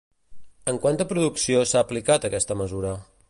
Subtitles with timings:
[0.71, 2.97] En quanta producció s'ha aplicat aquesta mesura?